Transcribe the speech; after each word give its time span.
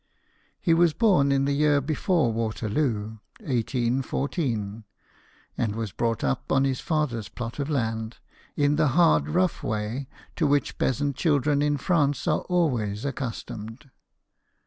He 0.59 0.73
was 0.73 0.93
born 0.95 1.31
in 1.31 1.45
the 1.45 1.53
year 1.53 1.79
before 1.79 2.33
Waterloo 2.33 3.19
1814 3.41 4.83
and 5.55 5.75
was 5.75 5.91
brought 5.91 6.23
up 6.23 6.51
on 6.51 6.63
his 6.63 6.79
father's 6.79 7.29
plot 7.29 7.59
of 7.59 7.69
land, 7.69 8.17
in 8.57 8.77
the 8.77 8.87
hard 8.97 9.29
rough 9.29 9.61
way 9.61 10.07
to 10.37 10.47
which 10.47 10.79
peasant 10.79 11.15
children 11.17 11.61
in 11.61 11.77
France 11.77 12.27
are 12.27 12.41
always 12.49 13.05
ac 13.05 13.13
customed. 13.13 13.91